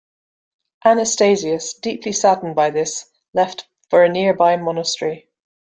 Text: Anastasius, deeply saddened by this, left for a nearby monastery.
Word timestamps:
Anastasius, 0.83 1.75
deeply 1.75 2.11
saddened 2.11 2.55
by 2.55 2.71
this, 2.71 3.05
left 3.35 3.67
for 3.91 4.03
a 4.03 4.09
nearby 4.09 4.57
monastery. 4.57 5.29